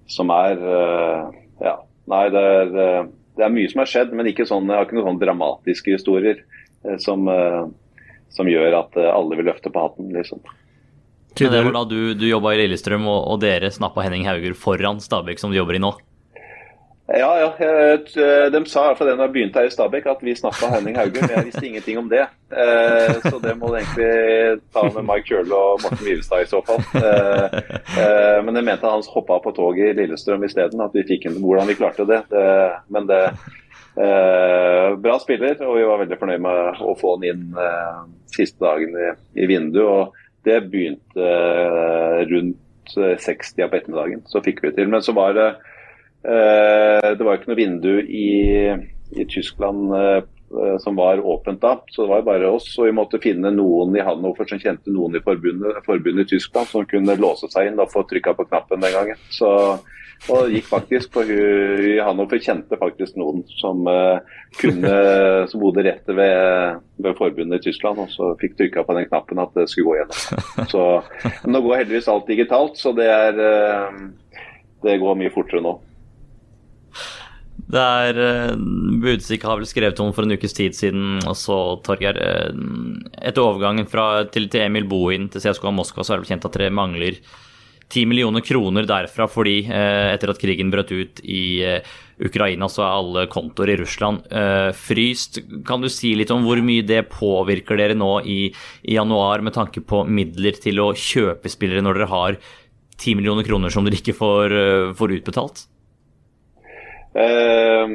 som 0.10 0.34
er 0.34 0.58
eh, 0.58 1.38
Ja, 1.60 1.76
nei, 2.10 2.26
det 2.32 2.42
er, 2.42 2.70
eh, 2.82 3.08
det 3.40 3.46
er 3.48 3.54
mye 3.56 3.70
som 3.72 3.82
har 3.82 3.90
skjedd, 3.90 4.12
men 4.16 4.28
ikke 4.30 4.46
sånn, 4.48 4.68
jeg 4.68 4.78
har 4.78 4.88
ikke 4.88 5.00
noen 5.00 5.14
sånne 5.14 5.24
dramatiske 5.24 5.96
historier 5.96 6.44
som 7.00 7.26
som 8.30 8.50
gjør 8.50 8.78
at 8.84 8.98
eh, 8.98 9.10
alle 9.12 9.38
vil 9.40 9.50
løfte 9.50 9.72
på 9.74 9.84
hatten. 9.84 10.12
liksom. 10.14 10.42
Men 11.40 11.54
det 11.54 11.64
var 11.64 11.76
da 11.76 11.84
du, 11.88 12.00
du 12.18 12.26
jobba 12.28 12.54
i 12.54 12.64
Lillestrøm, 12.64 13.06
og, 13.08 13.20
og 13.34 13.42
dere 13.44 13.70
snappa 13.72 14.04
Henning 14.06 14.26
Hauger 14.28 14.56
foran 14.58 15.00
Stabæk, 15.04 15.42
som 15.42 15.54
du 15.54 15.60
jobber 15.60 15.78
i 15.78 15.84
nå? 15.84 15.94
Ja, 17.10 17.30
ja. 17.42 17.50
Eh, 17.66 18.52
de 18.54 18.60
sa 18.70 18.84
fra 18.94 19.08
det 19.08 19.16
når 19.16 19.24
jeg 19.26 19.34
begynte 19.34 19.62
her 19.62 19.70
i 19.70 19.74
Stabæk, 19.74 20.10
at 20.12 20.20
vi 20.22 20.36
snakka 20.38 20.70
Henning 20.76 20.98
Hauge, 21.00 21.24
Men 21.24 21.32
jeg 21.36 21.48
visste 21.48 21.66
ingenting 21.66 21.98
om 21.98 22.10
det. 22.12 22.28
Eh, 22.54 23.16
så 23.26 23.40
det 23.42 23.56
må 23.58 23.72
du 23.72 23.80
egentlig 23.80 24.60
ta 24.76 24.84
med 24.94 25.08
Mike 25.08 25.26
Kjøle 25.32 25.58
og 25.58 25.82
Morten 25.86 26.06
Vivestad 26.06 26.46
i 26.46 26.52
så 26.52 26.62
fall. 26.68 26.84
men 28.46 28.56
jeg 28.56 28.68
mente 28.68 28.92
han 28.94 29.10
hoppa 29.14 29.40
på 29.44 29.56
toget 29.58 29.94
i 29.94 29.98
Lillestrøm 30.04 30.46
isteden. 30.46 30.86
At 30.86 30.94
vi 30.94 31.08
fikk 31.10 31.26
en, 31.30 31.42
hvordan 31.42 31.72
vi 31.72 31.80
klarte 31.82 32.06
det. 32.10 32.22
men 32.94 33.10
det 33.10 33.24
Eh, 34.00 34.96
bra 34.96 35.18
spiller, 35.20 35.58
og 35.66 35.76
vi 35.76 35.84
var 35.84 36.00
veldig 36.00 36.18
fornøyd 36.22 36.44
med 36.44 36.84
å 36.88 36.94
få 37.00 37.18
han 37.18 37.26
inn 37.28 37.58
eh, 37.60 38.04
siste 38.32 38.62
dagen 38.64 38.96
i, 38.96 39.48
vinduet. 39.50 39.90
og 39.90 40.46
Det 40.48 40.60
begynte 40.72 41.26
eh, 41.26 42.22
rundt 42.30 42.94
60 42.96 43.68
på 43.68 43.78
ettermiddagen, 43.78 44.24
så 44.30 44.42
fikk 44.46 44.64
vi 44.64 44.72
til. 44.78 44.88
Men 44.92 45.04
så 45.06 45.14
var 45.18 45.36
det 45.38 45.50
eh, 45.50 46.89
Det 47.18 47.26
var 47.26 47.40
ikke 47.40 47.52
noe 47.52 47.60
vindu 47.60 47.94
i, 48.04 48.28
i 49.16 49.26
Tyskland 49.30 49.96
eh, 49.96 50.22
som 50.80 50.96
var 50.96 51.20
åpent 51.20 51.62
da, 51.62 51.76
så 51.90 52.04
det 52.04 52.10
var 52.10 52.26
bare 52.26 52.50
oss. 52.50 52.72
Og 52.80 52.90
vi 52.90 52.96
måtte 52.98 53.22
finne 53.22 53.52
noen 53.54 53.96
i 53.98 54.04
Hannover 54.06 54.50
som 54.50 54.62
kjente 54.62 54.94
noen 54.94 55.20
i 55.20 55.24
forbundet, 55.24 55.84
forbundet 55.86 56.28
i 56.28 56.36
Tyskland 56.36 56.72
som 56.72 56.88
kunne 56.90 57.20
låse 57.20 57.52
seg 57.54 57.70
inn 57.70 57.80
og 57.82 57.92
få 57.94 58.06
trykka 58.10 58.36
på 58.38 58.50
knappen 58.50 58.82
den 58.84 58.96
gangen. 58.96 59.24
Så 59.34 59.54
og 60.28 60.50
gikk 60.52 60.66
faktisk 60.68 61.14
på 61.14 61.22
i 61.32 61.94
Hannover 62.04 62.42
kjente 62.44 62.76
faktisk 62.76 63.16
noen 63.16 63.46
som 63.56 63.86
kunne 64.60 64.96
som 65.50 65.62
bodde 65.62 65.86
rett 65.88 66.12
ved, 66.12 66.82
ved, 67.00 67.14
forbundet 67.16 67.62
i 67.62 67.70
Tyskland, 67.70 68.02
og 68.04 68.12
så 68.12 68.34
fikk 68.42 68.58
trykka 68.60 68.84
på 68.84 68.98
den 68.98 69.08
knappen 69.08 69.40
at 69.40 69.56
det 69.56 69.70
skulle 69.72 69.94
gå 69.94 70.00
gjennom. 70.02 70.66
Så, 70.74 70.84
nå 71.54 71.62
går 71.64 71.84
heldigvis 71.84 72.12
alt 72.12 72.28
digitalt, 72.28 72.76
så 72.76 72.92
det, 72.98 73.08
er, 73.08 73.40
det 74.84 75.00
går 75.00 75.22
mye 75.22 75.34
fortere 75.34 75.64
nå. 75.64 75.78
Det 77.70 77.82
er 77.82 78.18
uh, 78.18 78.54
Budstikk 79.04 79.44
har 79.46 79.60
vel 79.60 79.70
skrevet 79.70 80.00
om 80.02 80.10
for 80.16 80.26
en 80.26 80.34
ukes 80.34 80.56
tid 80.58 80.78
siden 80.78 81.20
også, 81.30 81.80
Torgeir. 81.86 82.18
Etter 83.22 83.44
overgangen 83.46 83.90
fra, 83.90 84.26
til, 84.34 84.50
til 84.50 84.66
Emil 84.66 84.90
Bohin 84.90 85.30
til 85.30 85.44
CSKA 85.44 85.74
Moskva 85.76 86.04
så 86.04 86.16
er 86.16 86.20
det 86.20 86.26
vel 86.26 86.34
kjent 86.34 86.50
at 86.50 86.58
dere 86.58 86.74
mangler 86.74 87.22
10 87.90 88.06
millioner 88.06 88.44
kroner 88.46 88.86
derfra 88.88 89.26
fordi 89.30 89.64
eh, 89.66 90.12
etter 90.14 90.32
at 90.32 90.40
krigen 90.42 90.70
brøt 90.74 90.92
ut 90.94 91.22
i 91.26 91.42
eh, 91.66 91.96
Ukraina, 92.26 92.68
så 92.70 92.84
er 92.86 92.98
alle 93.00 93.26
kontoer 93.32 93.74
i 93.74 93.78
Russland 93.80 94.28
eh, 94.30 94.70
fryst. 94.78 95.42
Kan 95.66 95.82
du 95.82 95.90
si 95.90 96.14
litt 96.18 96.34
om 96.36 96.46
hvor 96.46 96.62
mye 96.66 96.86
det 96.86 97.08
påvirker 97.14 97.80
dere 97.80 97.98
nå 97.98 98.12
i, 98.22 98.40
i 98.84 98.98
januar 98.98 99.42
med 99.46 99.58
tanke 99.58 99.82
på 99.82 100.04
midler 100.06 100.60
til 100.62 100.84
å 100.84 100.92
kjøpe 100.94 101.50
spillere 101.50 101.86
når 101.86 102.02
dere 102.02 102.14
har 102.14 102.40
10 103.00 103.18
millioner 103.18 103.48
kroner 103.48 103.74
som 103.74 103.88
dere 103.88 103.98
ikke 103.98 104.18
får, 104.18 104.54
får 105.00 105.18
utbetalt? 105.22 105.66
Uh, 107.10 107.86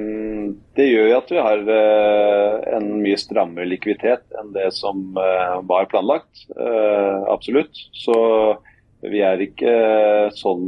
det 0.75 0.89
gjør 0.89 1.11
jo 1.11 1.19
at 1.21 1.29
vi 1.31 1.43
har 1.47 1.61
uh, 1.69 2.55
en 2.77 2.89
mye 2.99 3.19
strammere 3.21 3.69
likviditet 3.71 4.25
enn 4.41 4.51
det 4.57 4.73
som 4.75 5.05
uh, 5.17 5.61
var 5.69 5.91
planlagt. 5.93 6.47
absolutt. 7.31 7.79
Så 7.95 8.17
vi 9.11 9.21
er 9.25 9.43
ikke 9.45 9.71
eh, 9.71 10.29
sånn 10.37 10.65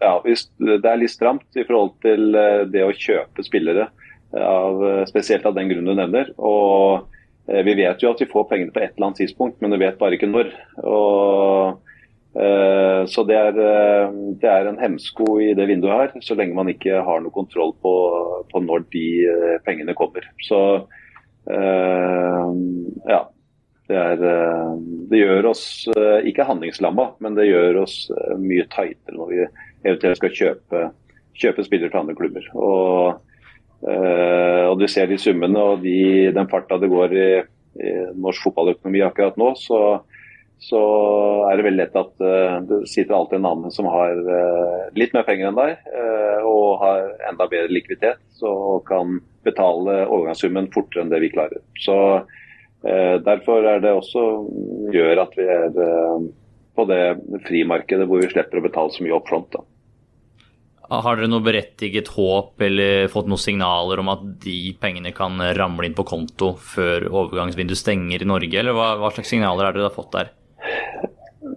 ja, 0.00 0.18
Det 0.20 0.90
er 0.90 1.00
litt 1.00 1.14
stramt 1.14 1.56
i 1.56 1.64
forhold 1.64 1.94
til 2.04 2.36
eh, 2.36 2.64
det 2.68 2.84
å 2.84 2.92
kjøpe 2.92 3.44
spillere, 3.46 3.88
av, 4.34 4.82
spesielt 5.08 5.46
av 5.46 5.54
den 5.56 5.70
grunnen 5.70 5.94
du 5.94 6.00
nevner. 6.00 6.32
Og 6.36 7.06
eh, 7.48 7.62
Vi 7.64 7.76
vet 7.78 8.02
jo 8.02 8.12
at 8.12 8.20
vi 8.20 8.28
får 8.30 8.48
pengene 8.50 8.74
på 8.74 8.82
et 8.82 8.92
eller 8.92 9.10
annet 9.10 9.22
tidspunkt, 9.24 9.60
men 9.62 9.72
vi 9.76 9.84
vet 9.86 10.00
bare 10.00 10.18
ikke 10.18 10.30
når. 10.30 10.52
Og, 10.82 11.93
så 12.34 13.22
det 13.28 13.36
er, 13.38 13.52
det 14.42 14.48
er, 14.50 14.66
en 14.66 14.80
hemsko 14.80 15.36
i 15.38 15.52
det 15.54 15.68
vinduet 15.70 15.94
her, 15.94 16.22
så 16.24 16.34
lenge 16.34 16.56
man 16.56 16.66
ikke 16.72 16.98
har 17.06 17.20
noe 17.22 17.30
kontroll 17.30 17.70
på, 17.78 17.92
på 18.50 18.62
når 18.64 18.88
de 18.90 19.04
pengene 19.62 19.94
kommer. 19.94 20.26
Så 20.42 20.58
ja, 21.46 23.20
det, 23.88 23.96
er, 23.96 24.22
eh, 24.24 24.74
det, 25.10 25.20
gjør 25.20 25.50
oss 25.50 25.64
eh, 25.92 26.24
ikke 26.30 26.46
handlingslamma, 26.48 27.10
men 27.24 27.36
det 27.36 27.50
gjør 27.50 27.82
oss 27.82 27.96
eh, 28.14 28.36
mye 28.40 28.64
tightere 28.72 29.18
når 29.18 29.32
vi 29.32 29.40
eventuelt 29.84 30.20
skal 30.20 30.36
kjøpe, 30.38 30.84
kjøpe 31.36 31.66
spillere 31.66 31.92
til 31.92 32.00
andre 32.00 32.16
klubber. 32.16 32.48
Og, 32.56 33.20
og 33.84 34.78
Du 34.80 34.86
ser 34.88 35.10
de 35.10 35.18
summene 35.20 35.60
og 35.60 35.82
de, 35.84 36.30
den 36.32 36.48
farta 36.48 36.78
det 36.80 36.88
går 36.88 37.12
i, 37.12 37.28
i 37.84 37.90
norsk 38.16 38.46
fotballøkonomi 38.46 39.02
akkurat 39.04 39.36
nå, 39.36 39.50
så, 39.60 39.80
så, 40.62 40.80
er 41.48 41.56
det 41.58 41.66
veldig 41.66 41.82
lett 41.82 41.96
at 41.98 42.22
det 42.68 42.78
sitter 42.88 43.16
alltid 43.16 43.40
en 43.40 43.48
annen 43.50 43.74
som 43.74 43.88
har 43.90 44.16
litt 44.96 45.12
mer 45.16 45.26
penger 45.26 45.50
enn 45.50 45.58
deg 45.58 45.88
og 46.46 46.78
har 46.80 47.10
enda 47.28 47.48
bedre 47.50 47.72
likviditet, 47.74 48.22
så 48.32 48.78
kan 48.88 49.18
betale 49.44 50.06
overgangssummen 50.06 50.70
fortere 50.72 51.04
enn 51.04 51.12
det 51.12 51.20
vi 51.20 51.32
klarer. 51.34 51.60
Så 51.76 51.96
derfor 53.26 53.66
er 53.68 53.84
det 53.84 53.92
også 53.92 54.24
gjør 54.94 55.24
at 55.26 55.36
vi 55.36 55.50
er 55.52 55.76
på 56.74 56.88
det 56.88 57.02
frimarkedet 57.46 58.08
hvor 58.08 58.24
vi 58.24 58.32
slipper 58.32 58.60
å 58.60 58.64
betale 58.64 58.94
så 58.94 59.04
mye 59.04 59.16
up 59.16 59.28
front. 59.28 59.52
Da. 59.52 59.62
Har 60.94 61.16
dere 61.16 61.30
noe 61.30 61.44
berettiget 61.44 62.10
håp 62.12 62.60
eller 62.64 63.08
fått 63.12 63.28
noen 63.30 63.40
signaler 63.40 64.02
om 64.02 64.10
at 64.12 64.24
de 64.44 64.58
pengene 64.80 65.14
kan 65.16 65.40
ramle 65.56 65.88
inn 65.88 65.96
på 65.96 66.06
konto 66.08 66.54
før 66.60 67.08
overgangsvinduet 67.08 67.80
stenger 67.80 68.24
i 68.24 68.28
Norge, 68.28 68.58
eller 68.60 68.76
hva, 68.76 68.94
hva 69.00 69.12
slags 69.14 69.32
signaler 69.32 69.70
har 69.70 69.76
dere 69.76 69.92
fått 69.94 70.12
der? 70.16 70.32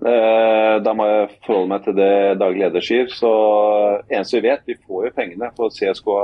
Eh, 0.08 0.76
da 0.84 0.94
må 0.96 1.08
jeg 1.10 1.32
forholde 1.44 1.72
meg 1.72 1.84
til 1.84 1.98
det 1.98 2.12
daglig 2.40 2.64
leder 2.64 2.86
sier. 2.86 3.10
Så 3.12 3.32
eneste 4.08 4.40
vi 4.40 4.48
vet, 4.48 4.64
vi 4.70 4.78
får 4.80 5.10
jo 5.10 5.16
pengene. 5.18 5.52
For 5.58 5.74
CSKA 5.74 6.22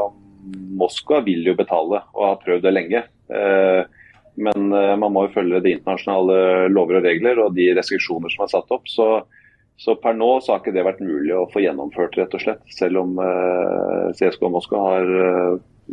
Moskva 0.80 1.22
vil 1.26 1.46
jo 1.48 1.58
betale 1.58 2.04
og 2.14 2.26
har 2.28 2.42
prøvd 2.44 2.66
det 2.66 2.74
lenge. 2.74 3.04
Men 4.34 4.74
uh, 4.74 4.96
man 4.98 5.14
må 5.14 5.28
jo 5.28 5.36
følge 5.36 5.62
de 5.62 5.76
internasjonale 5.78 6.68
lover 6.74 7.00
og 7.00 7.06
regler 7.06 7.40
og 7.44 7.54
de 7.56 7.70
restriksjoner 7.78 8.34
som 8.34 8.44
er 8.46 8.52
satt 8.52 8.74
opp. 8.74 8.90
Så, 8.90 9.08
så, 9.80 9.96
per 10.02 10.18
nå 10.18 10.30
så 10.42 10.56
har 10.56 10.64
ikke 10.64 10.74
det 10.76 10.86
vært 10.88 11.04
mulig 11.06 11.36
å 11.38 11.46
få 11.54 11.64
gjennomført, 11.64 12.18
rett 12.20 12.34
og 12.36 12.44
slett. 12.44 12.66
Selv 12.74 13.04
om 13.04 13.16
CSKA 13.22 14.34
CSK 14.34 14.46
Moskva 14.56 14.84
har 14.88 15.14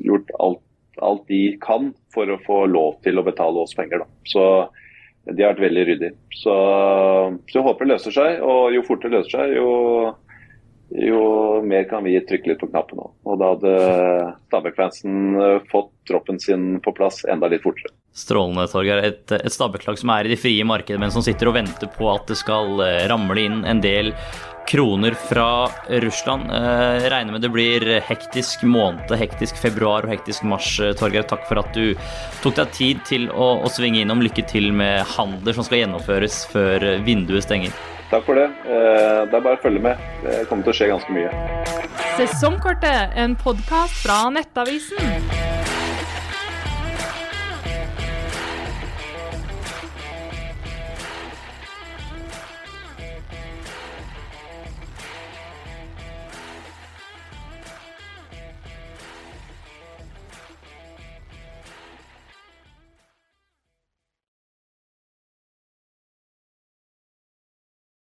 gjort 0.09 0.35
alt, 0.41 0.63
alt, 1.05 1.25
de 1.29 1.43
kan 1.63 1.93
for 2.15 2.33
å 2.33 2.41
få 2.47 2.65
lov 2.71 2.99
til 3.05 3.21
å 3.21 3.27
betale 3.29 3.63
oss 3.63 3.77
penger. 3.77 4.03
Da. 4.03 4.09
Så 4.33 4.45
de 5.29 5.45
har 5.45 5.53
vært 5.53 5.67
veldig 5.67 5.85
ryddige. 5.89 6.17
Så, 6.33 6.55
så 7.51 7.59
jeg 7.59 7.67
håper 7.67 7.87
det 7.87 7.93
løser 7.95 8.17
seg. 8.17 8.43
Og 8.47 8.75
jo 8.75 8.85
fortere 8.87 9.13
det 9.13 9.21
løser 9.21 9.37
seg, 9.37 9.57
jo 9.59 9.71
jo 10.91 11.61
mer 11.67 11.87
kan 11.91 12.05
vi 12.05 12.17
trykke 12.27 12.51
litt 12.51 12.61
på 12.63 12.69
knappen 12.71 12.99
nå. 12.99 13.07
Og 13.31 13.41
da 13.41 13.53
hadde 13.55 13.75
Stabæk-fansen 14.51 15.39
fått 15.71 15.93
troppen 16.11 16.41
sin 16.43 16.77
på 16.83 16.95
plass 16.97 17.23
enda 17.31 17.51
litt 17.51 17.63
fortere. 17.63 17.95
Strålende, 18.17 18.67
Torgeir. 18.71 19.05
Et, 19.07 19.33
et 19.39 19.55
Stabæk-lag 19.55 19.99
som 20.01 20.11
er 20.17 20.27
i 20.27 20.33
det 20.35 20.41
frie 20.43 20.67
markedet, 20.67 20.99
men 21.01 21.13
som 21.15 21.23
sitter 21.23 21.51
og 21.51 21.55
venter 21.61 21.91
på 21.95 22.09
at 22.11 22.27
det 22.31 22.41
skal 22.41 22.83
eh, 22.83 23.05
ramle 23.11 23.45
inn 23.45 23.61
en 23.69 23.83
del 23.85 24.11
kroner 24.71 25.15
fra 25.15 25.69
Russland. 26.03 26.51
Eh, 26.51 27.07
regner 27.11 27.33
med 27.37 27.47
det 27.47 27.53
blir 27.55 27.87
hektisk 28.07 28.67
måned, 28.67 29.15
hektisk 29.19 29.59
februar 29.63 30.07
og 30.07 30.15
hektisk 30.15 30.47
mars. 30.47 30.73
Eh, 30.83 30.93
Torgeir, 30.99 31.27
takk 31.31 31.47
for 31.47 31.63
at 31.63 31.71
du 31.75 31.95
tok 32.43 32.59
deg 32.59 32.75
tid 32.75 33.07
til 33.07 33.31
å, 33.31 33.53
å 33.63 33.71
svinge 33.71 34.03
innom. 34.03 34.23
Lykke 34.27 34.47
til 34.51 34.73
med 34.75 35.07
handler 35.15 35.55
som 35.55 35.67
skal 35.67 35.85
gjennomføres 35.85 36.43
før 36.51 36.91
vinduet 37.07 37.47
stenger. 37.47 37.75
Takk 38.11 38.25
for 38.27 38.35
det. 38.35 38.49
Eh, 38.67 39.21
det 39.31 39.39
er 39.39 39.45
bare 39.45 39.59
å 39.59 39.63
følge 39.63 39.83
med. 39.85 40.01
Det 40.25 40.41
kommer 40.51 40.67
til 40.67 40.75
å 40.75 40.79
skje 40.81 40.91
ganske 40.91 41.15
mye. 41.15 41.31
Sesongkortet, 42.19 43.15
en 43.15 43.37
podkast 43.39 44.03
fra 44.03 44.25
Nettavisen. 44.35 45.40